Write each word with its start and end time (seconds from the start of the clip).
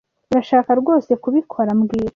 Urashaka 0.31 0.69
rwose 0.81 1.11
kubikora 1.23 1.69
mbwira 1.79 2.09